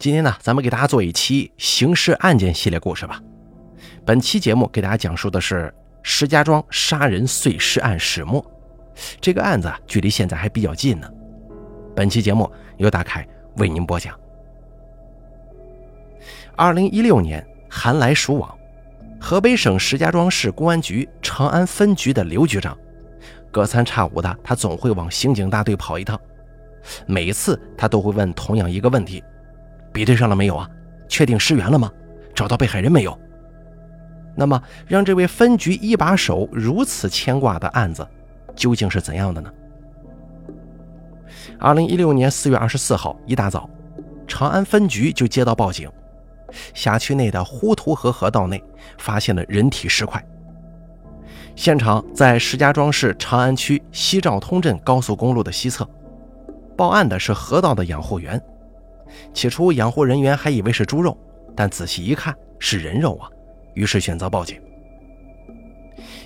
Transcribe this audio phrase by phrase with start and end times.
[0.00, 3.20] 今天呢，咱们给大家做一期刑事案件系列故事吧。
[4.02, 5.70] 本期节目给大家讲述的是
[6.02, 8.42] 石家庄杀人碎尸案始末。
[9.20, 11.06] 这个案子距离现在还比较近呢。
[11.94, 13.28] 本期节目由大凯
[13.58, 14.18] 为您播讲。
[16.56, 18.58] 二零一六年，寒来暑往，
[19.20, 22.74] 河北省石家庄市公安局长安分局的刘局长，
[23.52, 26.18] 隔三差五的他总会往刑警大队跑一趟。
[27.04, 29.22] 每次他都会问同样一个问题：
[29.92, 30.68] 比对上了没有啊？
[31.08, 31.90] 确定尸源了吗？
[32.34, 33.18] 找到被害人没有？
[34.36, 38.06] 那么，让这位分局一把手如此牵挂的案子，
[38.54, 39.52] 究竟是怎样的呢？
[41.58, 43.68] 二零一六年四月二十四号一大早，
[44.26, 45.90] 长安分局就接到报警，
[46.72, 48.62] 辖区内的呼图河河道内
[48.98, 50.24] 发现了人体尸块。
[51.56, 55.86] 现场在石家庄市长安区西兆通镇高速公路的西侧。
[56.76, 58.40] 报案的是河道的养护员，
[59.32, 61.16] 起初养护人员还以为是猪肉，
[61.56, 63.28] 但仔细一看是人肉啊，
[63.74, 64.60] 于是选择报警。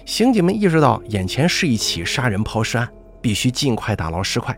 [0.05, 2.89] 刑警们意识到眼前是一起杀人抛尸案，
[3.21, 4.57] 必须尽快打捞尸块，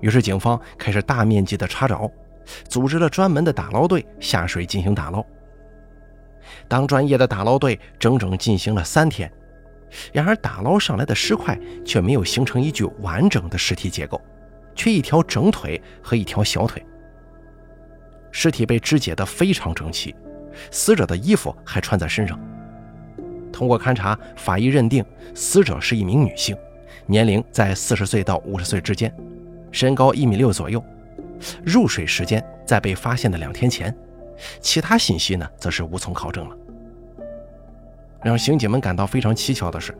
[0.00, 2.10] 于是警方开始大面积的查找，
[2.68, 5.24] 组织了专门的打捞队下水进行打捞。
[6.66, 9.30] 当专业的打捞队整整进行了三天，
[10.12, 14.20] 然而打捞上来的尸块却没有形成一具完整的尸体结构。
[14.74, 16.84] 缺一条整腿和一条小腿，
[18.30, 20.14] 尸体被肢解得非常整齐，
[20.70, 22.38] 死者的衣服还穿在身上。
[23.52, 26.56] 通过勘查，法医认定死者是一名女性，
[27.06, 29.14] 年龄在四十岁到五十岁之间，
[29.70, 30.82] 身高一米六左右，
[31.64, 33.94] 入水时间在被发现的两天前，
[34.60, 36.56] 其他信息呢则是无从考证了。
[38.22, 39.96] 让刑警们感到非常蹊跷的是，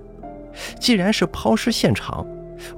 [0.78, 2.26] 既然是抛尸现场。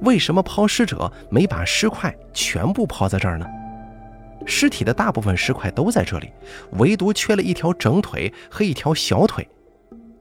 [0.03, 3.45] 为什么抛尸者没把尸块全部抛在这儿呢？
[4.45, 6.31] 尸体的大部分尸块都在这里，
[6.73, 9.47] 唯独缺了一条整腿和一条小腿。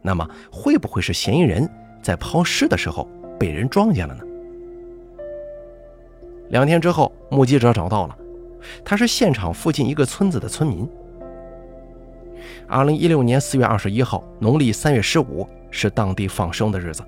[0.01, 1.69] 那么，会不会是嫌疑人
[2.03, 4.25] 在抛尸的时候被人撞见了呢？
[6.51, 8.17] 两天之后，目击者找到了，
[8.85, 10.89] 他是现场附近一个村子的村民。
[12.67, 17.03] 二零一六年四月二十一号，农历三月十五，是当地放生的日子。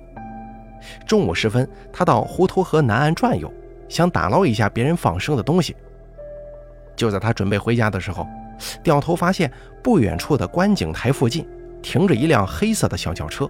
[1.05, 3.51] 中午时分，他到滹沱河南岸转悠，
[3.89, 5.75] 想打捞一下别人放生的东西。
[6.95, 8.27] 就在他准备回家的时候，
[8.81, 9.51] 掉头发现
[9.83, 11.47] 不远处的观景台附近
[11.81, 13.49] 停着一辆黑色的小轿车，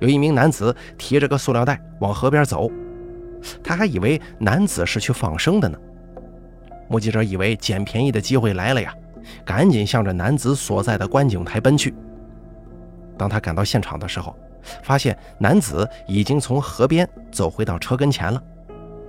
[0.00, 2.70] 有一名男子提着个塑料袋往河边走。
[3.62, 5.78] 他还以为男子是去放生的呢。
[6.88, 8.92] 目击者以为捡便宜的机会来了呀，
[9.44, 11.94] 赶紧向着男子所在的观景台奔去。
[13.16, 14.34] 当他赶到现场的时候，
[14.82, 18.42] 发现男子已经从河边走回到车跟前了，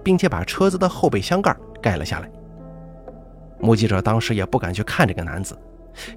[0.03, 2.29] 并且把车子的后备箱盖盖了下来。
[3.59, 5.57] 目击者当时也不敢去看这个男子，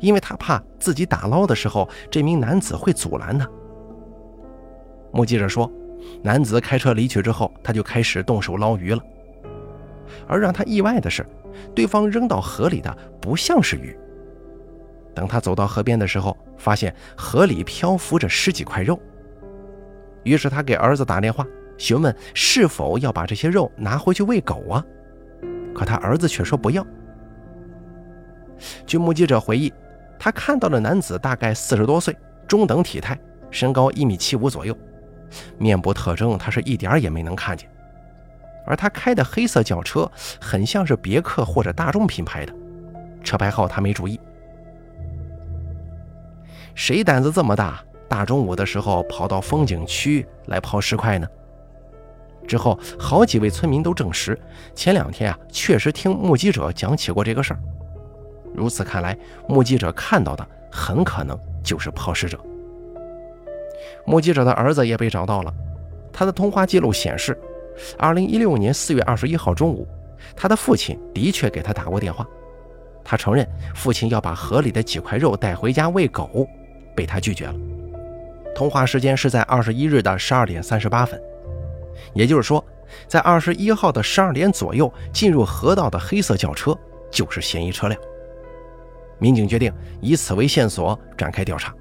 [0.01, 3.49] 因为他怕自己打捞的时候，这名男子会阻拦他。
[5.13, 5.71] 目击者说，
[6.23, 9.03] 男子开车离去之后，他就开始动手捞鱼了。
[10.27, 11.27] 而让他意外的是，
[11.75, 13.97] 对方扔到河里的不像是鱼。
[15.15, 18.99] 等他走到河边的时候，发现河里漂浮着十几块肉。
[20.23, 24.85] 于是他给儿子打电话，询问是否要把这些肉拿回去喂狗啊？
[25.75, 26.87] 可他儿子却说不要。
[28.87, 29.73] 据目击者回忆，
[30.19, 33.19] 他看到的男子大概四十多岁，中等体态，
[33.51, 34.77] 身高一米七五左右，
[35.59, 37.69] 面部特征他是一点也没能看见。
[38.65, 42.55] 而他开的黑色轿车很像是别克或者大众品牌的，
[43.25, 44.21] 车牌号他没注意。
[46.75, 47.83] 谁胆子这么大？
[48.09, 51.27] 大中午的时候跑到风景区来抛尸块呢？
[52.47, 54.39] 之后好几位村民都证实，
[54.75, 57.61] 前两天啊确实听目击者讲起过这个事儿。
[58.55, 59.17] 如此看来，
[59.49, 62.39] 目击者看到的很可能就是抛尸者。
[64.05, 65.53] 目击者的儿子也被找到了，
[66.13, 67.39] 他的通话记录显示，
[67.99, 69.87] 二零一六年四月二十一号中午，
[70.37, 72.27] 他的父亲的确给他打过电话，
[73.05, 76.47] 他承认父亲要把河里的几块肉带回家喂狗，
[76.95, 77.55] 被他拒绝了。
[78.55, 81.21] 通话时间是在二十一日的十二点三十八分，
[82.13, 82.63] 也就是说，
[83.07, 86.77] 在二十一号的十二点左右进入河道的黑色轿车
[87.11, 87.99] 就是嫌疑车辆。
[89.19, 91.75] 民警决定以此为线索展开调查，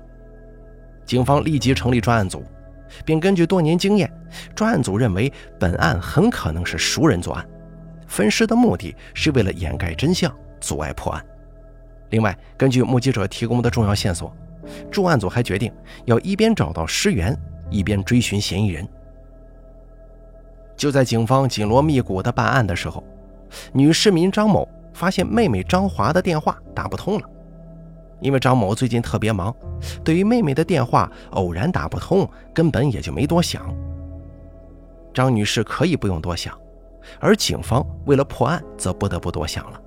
[1.05, 2.43] 警方立即成立专案组，
[3.05, 4.11] 并根据多年经验，
[4.55, 7.47] 专案组认为本案很可能是熟人作案，
[8.07, 11.25] 分尸的目的是为了掩盖真相，阻碍破案。
[12.09, 14.35] 另外，根据目击者提供的重要线索。
[14.91, 15.73] 重案组还决定
[16.05, 17.35] 要一边找到尸源，
[17.71, 18.87] 一边追寻嫌疑人。
[20.77, 23.03] 就在警方紧锣密鼓的办案的时候，
[23.73, 27.29] 女市民张某发现妹妹张华的电话打不通了。
[28.19, 29.55] 因为张某最近特别忙，
[30.03, 33.75] 对于妹妹的电话偶然打不通，根本也就没多想。
[35.13, 36.55] 张女士可以不用多想，
[37.19, 39.81] 而警方为了破案，则不得不多想了。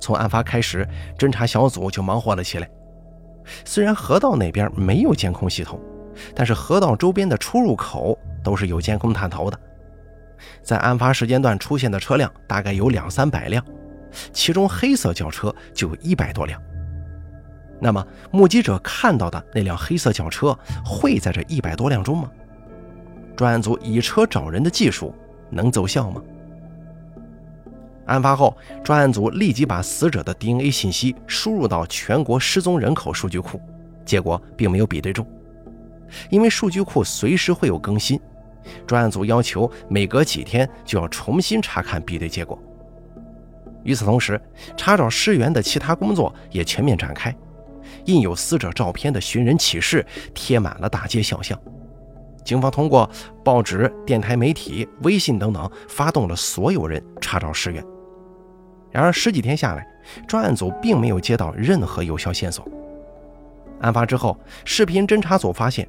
[0.00, 2.70] 从案发开始，侦查小组就忙活了起来。
[3.64, 5.78] 虽然河道那边没有监控系统，
[6.34, 9.58] 但是河道周边的出入口都是有监控探头的。
[10.62, 13.62] 在案发时间段出现的车辆大概有两三百辆，
[14.32, 16.60] 其中黑色轿车就有一百多辆。
[17.80, 22.30] 那么，目击者看到的那辆黑色轿车会在这一百多辆中吗？
[23.36, 25.14] 专案组以车找人的技术
[25.48, 26.20] 能奏效吗？
[28.06, 33.60] 案发后，专案组立即把死者的 DNA 信息输入到全国失踪人口数据库，
[34.04, 35.24] 结果并没有比对中，
[36.30, 38.18] 因为数据库随时会有更新，
[38.86, 42.60] 专案组要求每隔几天就要重新查看比对结果。
[43.84, 44.40] 与此同时，
[44.76, 47.34] 查找尸源的其他工作也全面展开，
[48.04, 50.04] 印有死者照片的寻人启事
[50.34, 51.58] 贴满了大街小巷。
[52.44, 53.08] 警方通过
[53.44, 57.84] 报纸、电台媒体、微信等等，发动了所有人查找尸源。
[58.90, 59.86] 然而十几天下来，
[60.26, 62.66] 专案组并没有接到任何有效线索。
[63.80, 65.86] 案发之后，视频侦查组发现，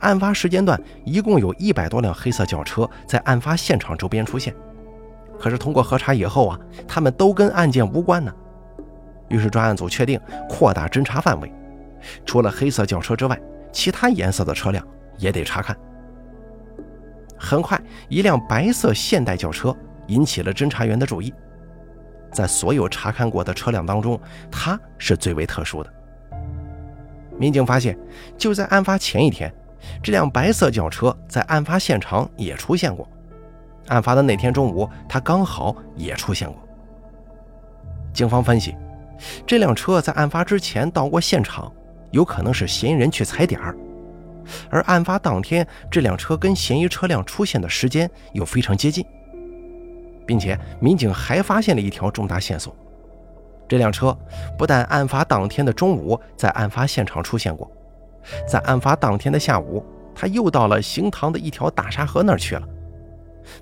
[0.00, 4.54] 案发时间段一共有一百多辆黑色轿车在案发现场周边出现。
[5.40, 8.30] 可是通过核查以后啊，他们都跟案件无关呢。
[9.28, 11.50] 于是专案组确定扩大侦查范围，
[12.26, 13.40] 除了黑色轿车之外，
[13.72, 15.74] 其他颜色的车辆也得查看。
[17.38, 19.74] 很快，一辆白色现代轿车
[20.08, 21.32] 引起了侦查员的注意。
[22.30, 24.20] 在所有查看过的车辆当中，
[24.50, 25.90] 它是最为特殊的。
[27.38, 27.98] 民警发现，
[28.36, 29.50] 就在案发前一天，
[30.02, 33.08] 这辆白色轿车在案发现场也出现过。
[33.90, 36.56] 案发的那天中午，他刚好也出现过。
[38.12, 38.74] 警方分析，
[39.46, 41.70] 这辆车在案发之前到过现场，
[42.10, 43.76] 有可能是嫌疑人去踩点儿。
[44.68, 49.04] 而案发当天，这辆车跟嫌疑车辆出现的时间又非常接近。
[50.26, 52.74] 并且，民警还发现了一条重大线索：
[53.68, 54.16] 这辆车
[54.56, 57.70] 不但案发当天的中午在案发现场出现过，
[58.48, 59.84] 在案发当天的下午，
[60.14, 62.62] 他又到了行塘的一条大沙河那儿去了。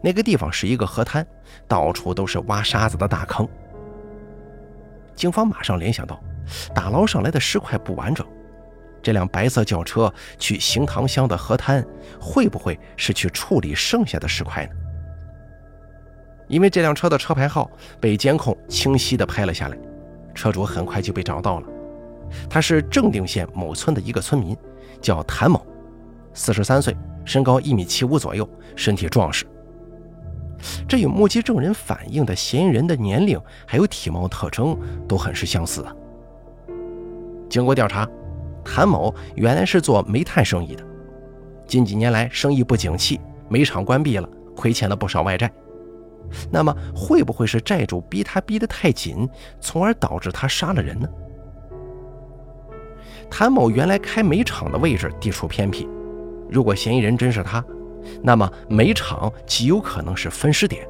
[0.03, 1.27] 那个地方是一个河滩，
[1.67, 3.49] 到处都是挖沙子的大坑。
[5.15, 6.21] 警方马上联想到，
[6.75, 8.27] 打捞上来的尸块不完整，
[9.03, 11.85] 这辆白色轿车去行塘乡的河滩，
[12.21, 14.73] 会不会是去处理剩下的尸块呢？
[16.47, 17.71] 因为这辆车的车牌号
[18.01, 19.77] 被监控清晰地拍了下来，
[20.35, 21.69] 车主很快就被找到了。
[22.49, 24.57] 他是正定县某村的一个村民，
[25.01, 25.67] 叫谭某，
[26.33, 29.45] 四十三岁，身高一米七五左右，身体壮实。
[30.89, 34.77] 这与目击证人反映的嫌疑人的年龄还有体貌特征
[35.07, 35.95] 都很是相似啊。
[37.49, 38.09] 经过调查，
[38.65, 40.85] 谭某原来是做煤炭生意的，
[41.67, 45.51] 近几年来生意不景气，煤厂关闭了，亏欠了不少外债。
[46.51, 49.27] 那么会不会是债主逼他逼得太紧，
[49.61, 51.09] 从而导致他杀了人呢？
[53.31, 55.89] 谭某原来开煤厂的位置地处偏僻，
[56.51, 57.65] 如果嫌疑人真是他，
[58.23, 60.87] 那么煤厂极有可能是分尸点。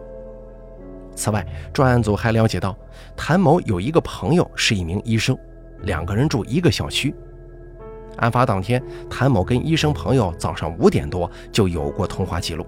[1.15, 2.77] 此外，专案组还了解到，
[3.17, 5.37] 谭某有一个朋友是一名医生，
[5.83, 7.15] 两个人住一个小区。
[8.19, 12.67] 案发当天，谭某跟医生朋友早上五点多就有过通话记录。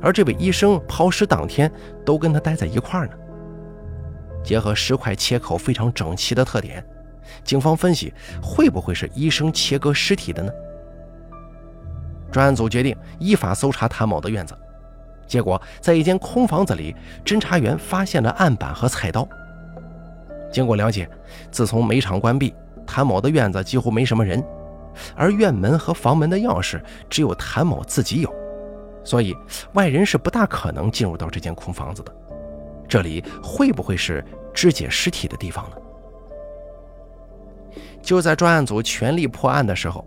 [0.00, 1.70] 而这位医生抛尸当天
[2.04, 3.12] 都跟他待在一块儿呢。
[4.42, 6.84] 结合尸块切口非常整齐的特点，
[7.44, 10.50] 警方分析会不会是医生切割尸体的呢？
[12.30, 14.56] 专案组决定依法搜查谭某的院子，
[15.26, 16.94] 结果在一间空房子里，
[17.24, 19.26] 侦查员发现了案板和菜刀。
[20.50, 21.08] 经过了解，
[21.50, 22.54] 自从煤厂关闭，
[22.86, 24.42] 谭某的院子几乎没什么人，
[25.14, 28.34] 而院门和房门的钥匙只有谭某自己有。
[29.04, 29.34] 所以，
[29.72, 32.14] 外人是不大可能进入到这间空房子的。
[32.86, 35.76] 这里会不会是肢解尸体的地方呢？
[38.02, 40.06] 就在专案组全力破案的时候，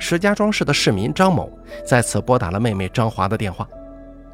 [0.00, 3.68] 石家庄市的市民张某再次拨打了妹妹张华的电话，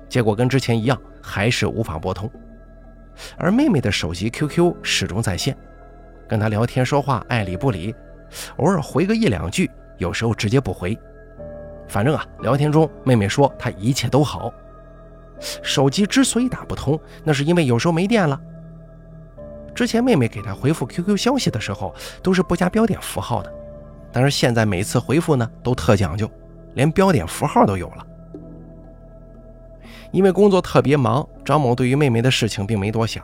[0.09, 2.31] 结果跟之前一样，还是无法拨通。
[3.37, 5.57] 而妹妹的手机 QQ 始终在线，
[6.29, 7.93] 跟她聊天说话爱理不理，
[8.59, 9.69] 偶尔回个一两句，
[9.99, 10.97] 有时候直接不回。
[11.89, 14.53] 反正啊，聊天中妹妹说她一切都好。
[15.63, 18.41] 手机之所以打不通，那是因为有时候没电了。
[19.75, 21.93] 之前妹妹给她回复 QQ 消息的时候，
[22.23, 23.53] 都是不加标点符号的，
[24.17, 26.27] 但是现在每次回复呢都特讲究，
[26.73, 28.07] 连标点符号都有了。
[30.11, 33.23] 因为工作特别忙，张某对于妹妹的事情并没多想。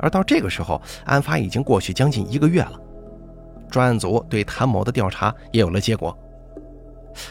[0.00, 2.78] 而到这个时候，案发已经过去将近一个月了。
[3.70, 6.14] 专案组对谭某的调查也有了结果。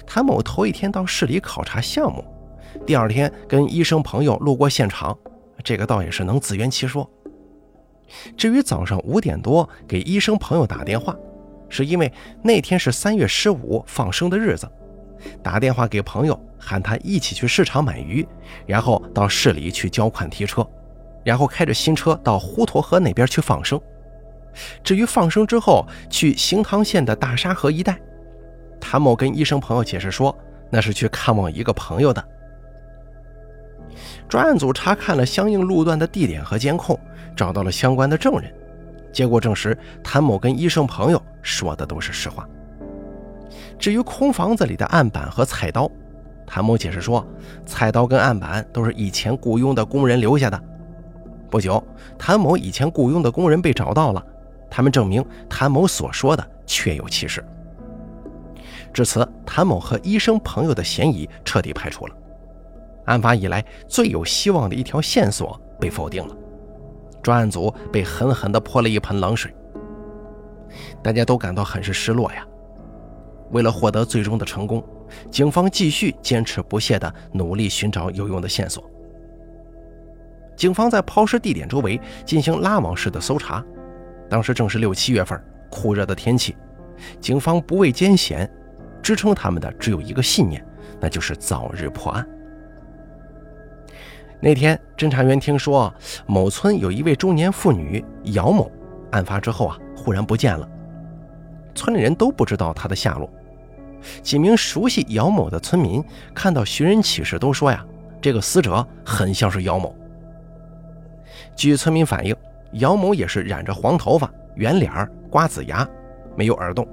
[0.08, 2.26] 谭某头一天到市里考察项目，
[2.88, 5.16] 第二天跟医生朋友路过现场，
[5.64, 7.08] 这个倒也是能自圆其说。
[8.36, 11.16] 至于早上五点多给医生朋友打电话，
[11.70, 14.68] 是因为那天是三月十五放生的日子，
[15.44, 18.28] 打电话给朋友喊他一起去市场买鱼，
[18.66, 20.68] 然后到市里去交款提车，
[21.24, 23.80] 然后开着新车到滹沱河那边去放生。
[24.84, 27.98] 至于放生之后去行唐县的大沙河一带。
[28.80, 30.36] 谭某跟医生朋友解释说，
[30.70, 32.24] 那是去看望一个朋友的。
[34.30, 37.00] 专案组查看了相应路段的地点和监控，
[37.36, 38.54] 找到了相关的证人，
[39.12, 42.48] 结果证实谭某跟医生朋友说的都是实话。
[43.80, 45.90] 至于空房子里的案板和菜刀，
[46.46, 47.26] 谭某解释说，
[47.66, 50.62] 菜刀跟案板都是以前雇佣的工人留下的。
[51.50, 51.82] 不久，
[52.18, 54.26] 谭某以前雇佣的工人被找到了，
[54.70, 57.44] 他们证明谭某所说的确有其事。
[58.94, 62.16] 至此，谭某和医生朋友的嫌疑彻底排除了。
[63.06, 66.36] 案发以来最有希望的一条线索被否定了，
[67.28, 69.54] 专案组被狠狠地泼了一盆冷水。
[71.04, 72.48] 大家都感到很是失落呀。
[73.52, 74.82] 为了获得最终的成功，
[75.30, 78.90] 警方继续坚持不懈地努力寻找有用的线索。
[80.56, 83.62] 警方在抛尸地点周围进行拉网式的搜查，
[84.30, 85.38] 当时正是六七月份，
[85.70, 86.56] 酷热的天气，
[87.20, 88.50] 警方不畏艰险。
[89.04, 90.66] 支撑他们的只有一个信念，
[90.98, 92.26] 那就是早日破案。
[94.40, 95.92] 那天，侦查员听说
[96.28, 98.72] 某村有一位中年妇女姚某，
[99.12, 100.68] 案发之后啊，忽然不见了，
[101.74, 103.28] 村里人都不知道她的下落。
[104.22, 106.04] 几名熟悉姚某的村民
[106.36, 107.84] 看到寻人启事，都说呀，
[108.22, 109.96] 这个死者很像是姚某。
[111.56, 112.36] 据村民反映，
[112.74, 114.92] 姚某也是染着黄头发、圆脸、
[115.32, 115.86] 瓜子牙，
[116.36, 116.88] 没有耳洞。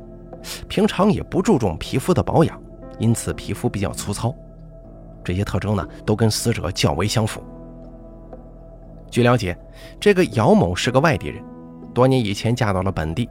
[0.67, 2.59] 平常也不注重皮肤的保养，
[2.99, 4.35] 因此皮肤比较粗糙。
[5.25, 7.43] 这些特征呢，都跟死者较为相符。
[9.11, 9.57] 据了解，
[9.99, 11.43] 这个姚某是个外地人，
[11.95, 13.29] 多年以前嫁到了本地，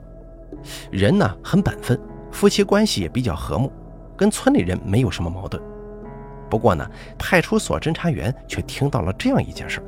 [0.90, 1.98] 人呢很本分，
[2.32, 3.70] 夫妻关系也比较和睦，
[4.16, 5.62] 跟村里人没有什么矛盾。
[6.50, 9.82] 不过呢，派出所侦查员却听到了这样一件事：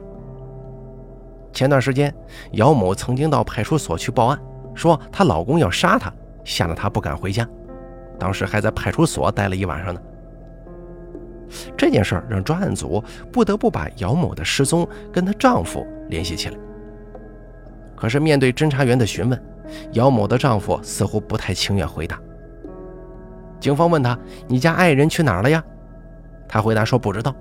[1.52, 2.14] 前段时间，
[2.52, 4.38] 姚某曾经到派出所去报案，
[4.74, 6.12] 说她老公要杀她。
[6.44, 7.48] 吓得她不敢回家，
[8.20, 10.00] 当时还在派出所待了一晚上呢。
[11.76, 16.56] 这件事儿让专案组不得不把姚某的失踪跟她丈夫联系起来。
[17.94, 19.42] 可是面对侦查员的询问，
[19.92, 22.20] 姚某的丈夫似乎不太情愿回答。
[23.58, 25.64] 警方问他：“你家爱人去哪儿了呀？”
[26.46, 27.34] 他回答说：“不知道，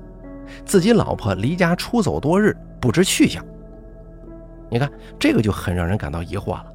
[0.66, 3.46] 自己老婆离家出走多日，不知去向。”
[4.72, 6.66] 你看，这个就很让人感到疑惑了。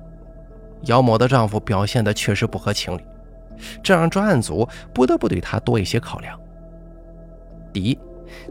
[0.82, 3.04] 姚某的丈夫表现的确实不合情理，
[3.82, 6.39] 这让专案组不得不对他多一些考量。
[7.72, 7.98] 第一，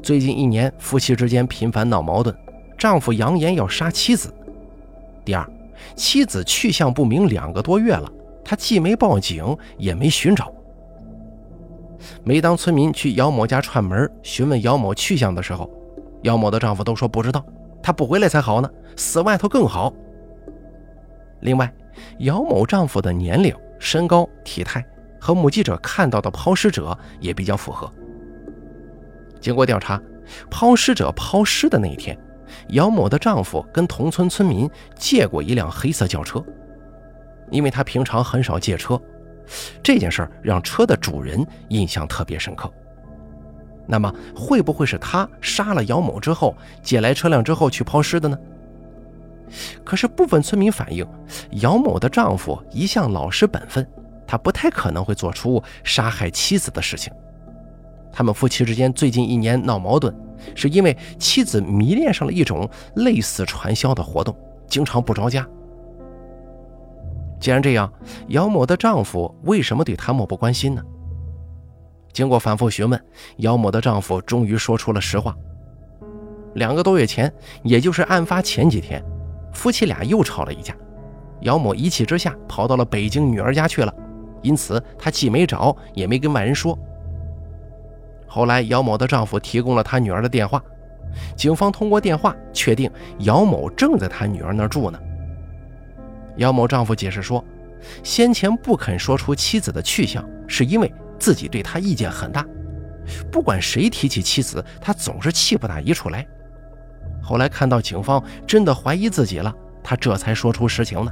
[0.01, 2.33] 最近一年夫妻之间频繁闹矛盾，
[2.77, 4.29] 丈夫扬言要杀妻子；
[5.25, 5.45] 第二，
[5.95, 8.09] 妻子去向不明两个多月了，
[8.43, 10.53] 他既没报警也没寻找。
[12.23, 15.69] 每当村民去姚某家串门询问姚某去向的时候，
[16.23, 17.45] 姚某的丈夫都说不知道，
[17.83, 19.93] 他不回来才好呢，死外头更好。
[21.41, 21.69] 另外，
[22.19, 24.85] 姚某丈夫的年龄、身高、体态
[25.19, 27.91] 和目击者看到的抛尸者也比较符合。
[29.39, 30.01] 经过调查，
[30.49, 32.17] 抛尸者抛尸的那一天，
[32.69, 36.43] 姚某的丈夫跟同村村民借过一辆黑色轿车，
[37.49, 38.99] 因为他平常很少借车，
[39.81, 42.71] 这件事让车的主人印象特别深刻。
[43.87, 48.37] 那么，会不会是他杀了姚某之后，借来车辆之后去抛尸的呢？
[49.83, 51.03] 可是部分村民反映，
[51.53, 53.83] 姚某的丈夫一向老实本分，
[54.27, 57.11] 他不太可能会做出杀害妻子的事情。
[58.11, 60.13] 他们夫妻之间最近一年闹矛盾，
[60.55, 64.35] 是因为妻子迷恋上了一种类似传销的活动，
[64.67, 65.47] 经常不着家。
[67.39, 67.91] 既然这样，
[68.27, 70.81] 姚某的丈夫为什么对她漠不关心呢？
[72.11, 73.01] 经过反复询问，
[73.37, 75.33] 姚某的丈夫终于说出了实话：
[76.55, 77.31] 两个多月前，
[77.63, 79.01] 也就是案发前几天。
[79.53, 80.75] 夫妻俩又吵了一架，
[81.41, 83.93] 姚某一气之下跑到了北京女儿家去了，
[84.41, 86.77] 因此她既没找，也没跟外人说。
[88.29, 90.63] 后来，姚某的丈夫提供了他女儿的电话，
[91.35, 94.99] 警方通过电话确定姚某正在他女儿那儿住呢。
[96.37, 97.43] 姚某丈夫解释说，
[98.03, 102.45] 先前不肯说出妻子的去向，是因为自己对他意见很大，
[103.31, 106.25] 不管谁提起妻子，他总是气不打一处来。
[107.21, 109.51] 后来看到警方真的怀疑自己了，
[109.83, 111.11] 他他这才说出实情呢。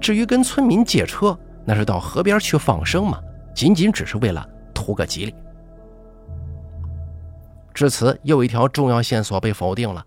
[0.00, 3.20] 至于跟村民借车，那是到河边去放生嘛，
[3.54, 4.44] 仅仅只是为了
[4.74, 5.32] 图个吉利。
[7.74, 10.04] 至此，又一条重要线索被否定了。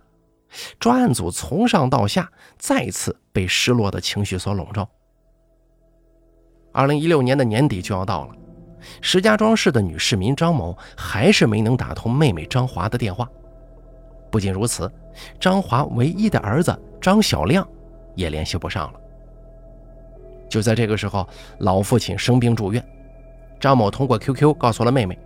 [0.80, 4.88] 专案组从上到下再次被失落的情绪所笼罩。
[6.72, 8.36] 二零一六年的年底就要到了，
[9.02, 13.30] 石家庄市的女市民张某还是没能打通妹妹张华的电话。
[14.32, 14.92] 不仅如此，
[15.40, 17.68] 张华唯一的儿子张小亮
[18.16, 19.00] 也联系不上了。
[20.50, 21.28] 就在这个时候，
[21.60, 22.86] 老父亲生病住院，
[23.60, 25.18] 张某通过 QQ 告诉了妹妹，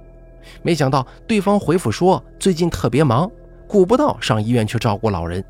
[0.62, 3.30] 没想到对方回复说最近特别忙。
[3.68, 5.46] 顾不到上医院去照顾老人。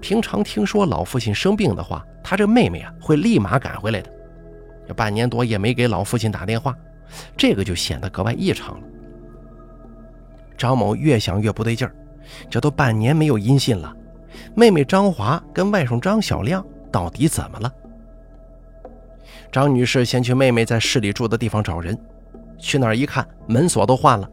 [0.00, 4.10] 平常听说老父亲生病的话，他这妹妹啊会立马赶回来的。
[4.88, 6.74] 这半年多也没给老父亲打电话，
[7.36, 8.86] 这个就显得格外异常了。
[10.58, 11.94] 张某越想越不对劲儿，
[12.50, 13.94] 这都半年没有音信了，
[14.56, 17.72] 妹妹张华跟外甥张小亮到底怎么了？
[19.52, 21.96] 张女士先去妹妹在市里住的地方找人，
[22.58, 24.28] 去那儿一看，门锁都换了。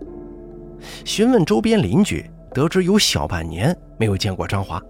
[1.05, 4.81] 询问周边邻居，得知有小半年没有见过张华。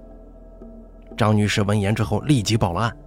[1.15, 2.97] 张女士闻言之后，立即报了案。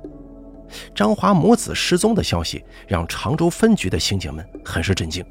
[0.95, 5.25] 张华母子失踪的消息让常州分局的刑警们很是震惊。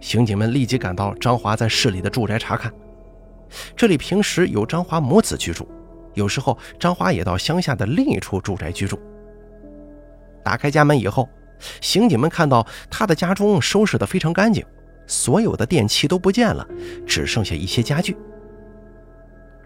[0.00, 2.72] 刑警们立即赶到张华在市里的住宅查看，
[3.76, 5.66] 这里平时有张华母子居住，
[6.14, 8.98] 有时候张华也到乡下的另一处住宅居住。
[10.44, 11.28] 打开家门以后，
[11.80, 14.64] 刑警们看到他的家中收拾得非常干净。
[15.06, 16.66] 所有的电器都不见了，
[17.06, 18.16] 只剩下一些家具。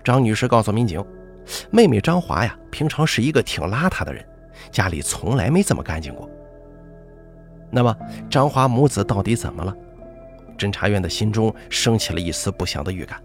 [0.04, 1.02] 张女士告诉民警，
[1.70, 4.22] 妹妹张华呀，平常是一个挺邋遢的人，
[4.70, 6.28] 家里从来没这么干净过。
[7.70, 7.96] 那么，
[8.28, 9.74] 张华母子到底怎么了？
[10.58, 13.18] 侦查员的心中升起了一丝不祥的预感。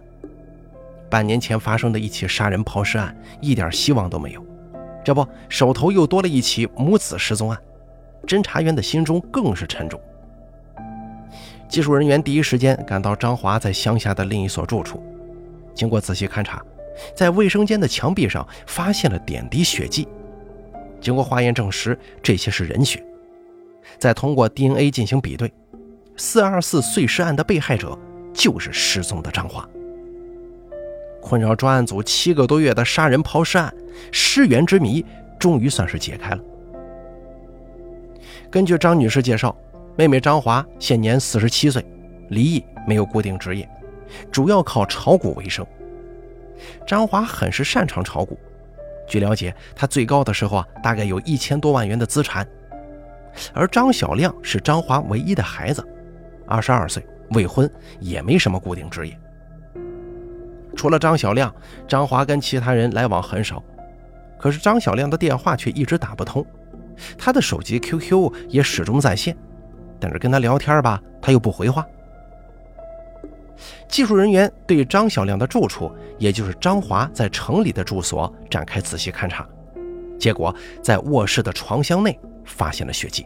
[1.10, 4.46] 半年前发生的一起杀人抛尸案，一点希望都没有。
[5.04, 7.60] 这不，手头又多了一起母子失踪案，
[8.26, 10.00] 侦查员的心中更是沉重。
[11.68, 15.04] 技术人员第一时间赶到张华在乡下的另一所住处，
[15.74, 16.62] 经过仔细勘查，
[17.16, 20.08] 在卫生间的墙壁上发现了点滴血迹。
[21.02, 23.04] 经过化验证实，这些是人血。
[23.98, 25.52] 再通过 DNA 进行比对
[26.18, 27.98] ，424碎尸案的被害者
[28.34, 29.68] 就是失踪的张华。
[31.22, 33.74] 困扰专案组七个多月的杀人抛尸案
[34.12, 35.04] 尸源之谜，
[35.40, 36.40] 终于算是解开了。
[38.56, 39.54] 根据张女士介绍。
[39.98, 41.86] 妹妹张华现年四十七岁，
[42.30, 43.68] 离异，没有固定职业，
[44.32, 45.66] 主要靠炒股为生。
[46.88, 48.40] 张华很是擅长炒股，
[49.10, 52.48] 据了解，他最高的时候啊，大概有一千多万元的资产。
[53.54, 55.86] 而张小亮是张华唯一的孩子，
[56.48, 59.20] 二十二岁，未婚，也没什么固定职业。
[60.78, 61.54] 除了张小亮，
[61.90, 63.62] 张华跟其他人来往很少，
[64.38, 66.46] 可是张小亮的电话却一直打不通，
[67.18, 69.36] 他的手机 QQ 也始终在线。
[70.00, 71.86] 但是跟他聊天吧，他又不回话。
[73.88, 79.48] 技术人员对张小亮的住处，也就是张华在城里的住所展开仔细勘查，
[80.20, 83.26] 结果在卧室的床箱内发现了血迹。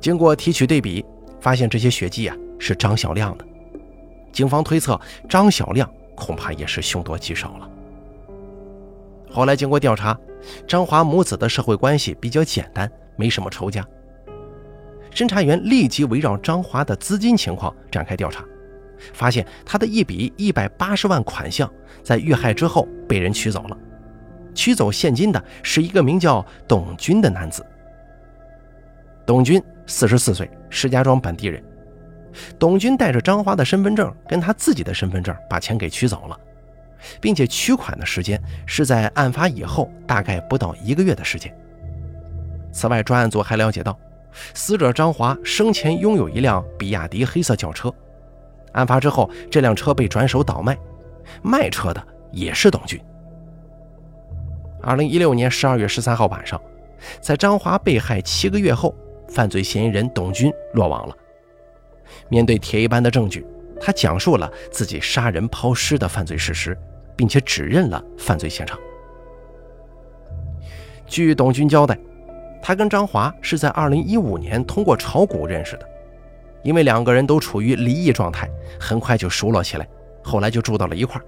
[0.00, 1.04] 经过提取对比，
[1.40, 3.44] 发现这些血迹啊是张小亮的。
[4.32, 7.68] 警方推测，张小亮恐怕也是凶多吉少了。
[9.36, 10.18] 后来经过调查，
[10.66, 13.86] 张华母子的社会关系比较简单，没什么仇家。
[15.12, 18.42] 侦查员立即围绕张华的资金情况展开调查，
[19.12, 21.70] 发现他的一笔一百八十万款项
[22.02, 23.76] 在遇害之后被人取走了。
[24.54, 27.62] 取走现金的是一个名叫董军的男子。
[29.26, 31.62] 董军四十四岁，石家庄本地人。
[32.58, 36.40] 董军带着张华的身份证跟他自己的身份证把钱给取走了，
[37.20, 41.54] 并且取款的时间是在案发以后大概不到一个月的时间。
[42.72, 43.98] 此外，专案组还了解到。
[44.52, 47.90] 死者张华生前拥有一辆比亚迪黑色轿车，
[48.72, 50.76] 案发之后，这辆车被转手倒卖，
[51.42, 53.00] 卖车的也是董军。
[54.82, 56.60] 二零一六年十二月十三号晚上，
[57.18, 58.94] 在张华被害七个月后，
[59.26, 61.16] 犯罪嫌疑人董军落网了。
[62.28, 63.46] 面对铁一般的证据，
[63.80, 66.78] 他讲述了自己杀人抛尸的犯罪事实，
[67.16, 68.78] 并且指认了犯罪现场。
[71.06, 71.98] 据董军交代。
[72.62, 75.88] 他跟张华是在2015年通过炒股认识的，
[76.64, 78.50] 因为两个人都处于离异状态，
[78.80, 79.86] 很快就熟络起来，
[80.24, 81.24] 后来就住到了一块儿。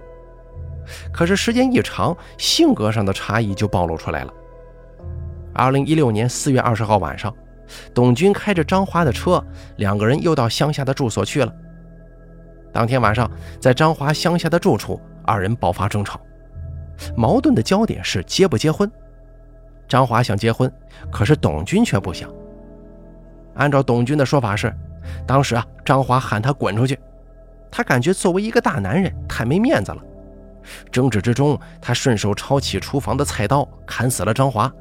[1.13, 4.33] 可是时间一长，性格上的差异就暴露出来了。
[5.55, 7.33] 2016年4月20号晚上，
[7.93, 9.41] 董军开着张华的车，
[9.77, 11.53] 两个人又到乡下的住所去了。
[12.73, 14.99] 当天晚上，在张华乡下的住处，
[15.29, 16.19] 二人爆发争吵。
[17.15, 18.91] 矛盾的焦点是结不结婚。
[19.87, 20.71] 张华想结婚，
[21.11, 22.29] 可是董军却不想。
[23.55, 24.73] 按照董军的说法是，
[25.27, 26.99] 当时啊，张华喊他滚出去，
[27.71, 30.01] 他感觉作为一个大男人太没面子了。
[30.91, 34.71] 争执之中，他顺手抄起厨房的菜刀，砍死了张华。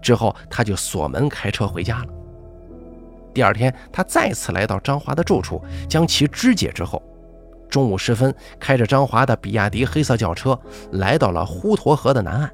[0.00, 2.06] 之后，他就锁门开车回家了。
[3.32, 7.02] 第二天，他再次来到张华的住处，将其肢解之后，
[7.74, 10.56] 中午时分，开着张华的比亚迪黑色轿车
[10.92, 12.48] 来到了滹沱河的南岸，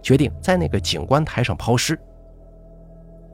[0.00, 1.98] 决定在那个景观台上抛尸。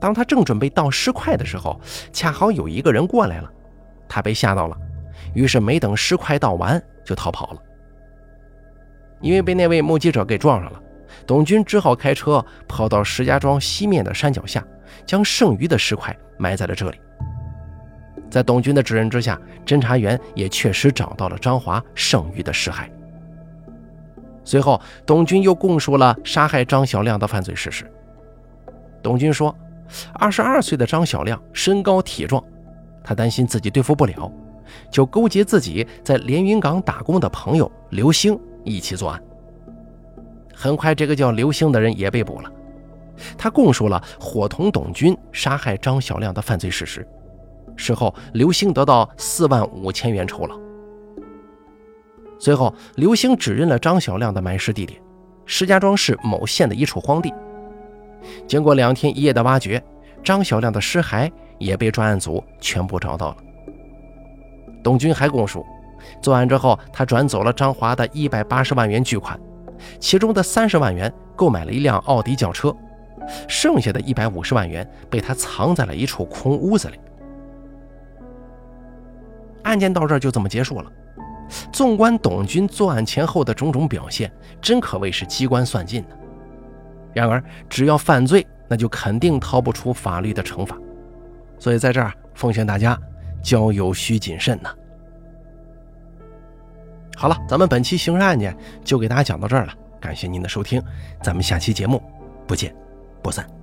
[0.01, 1.79] 当他正准备倒尸块的时候，
[2.11, 3.51] 恰好有一个人过来了，
[4.07, 4.75] 他被吓到了，
[5.35, 7.61] 于是没等尸块倒完就逃跑了。
[9.21, 10.81] 因为被那位目击者给撞上了，
[11.27, 14.65] 董军只好开车跑到石家庄西面的山脚下，
[15.05, 16.99] 将剩余的尸块埋在了这里。
[18.29, 22.89] 在董军的指认之下，侦查员也确实找到了张华剩余的尸骸。
[24.43, 27.89] 随后，董军又供述了杀害张小亮的犯罪事实。
[29.01, 29.55] 董军说，
[30.13, 32.43] 二十二岁的张小亮身高体壮，
[33.03, 34.31] 他担心自己对付不了，
[34.91, 38.39] 就勾结自己在连云港打工的朋友刘星。
[38.65, 39.23] 一起作案。
[40.53, 42.51] 很快，这个叫刘星的人也被捕了。
[43.37, 47.07] 他供述了伙同董军杀害张小亮的犯罪事实。
[47.79, 50.59] 事后，刘星得到四万五千元酬劳。
[52.37, 55.01] 随后，刘星指认了张小亮的埋尸地点——
[55.47, 57.33] 石家庄市某县的一处荒地。
[58.45, 59.81] 经过两天一夜的挖掘，
[60.21, 63.37] 张小亮的尸骸也被专案组全部找到了。
[64.83, 65.65] 董军还供述。
[66.21, 69.39] 作案之后，他转走了张华的一百八十万元巨款，
[70.01, 72.75] 其中的三十万元购买了一辆奥迪轿车，
[73.47, 76.99] 剩下的一百五十万元被他藏在了一处空屋子里。
[79.63, 80.91] 案件到这儿就这么结束了。
[81.71, 86.09] 纵观董军作案前后的种种表现，真可谓是机关算尽的。
[87.13, 90.77] 然而，只要犯罪，那就肯定逃不出法律的惩罚。
[91.57, 92.97] 所以，在这儿奉劝大家，
[93.41, 94.69] 交友需谨慎呐。
[97.15, 100.81] 好了，咱们本期刑事案件就给大家讲到这儿了，感谢您的收听，
[101.23, 102.01] 咱们下期节目
[102.47, 102.73] 不见
[103.23, 103.58] 不散。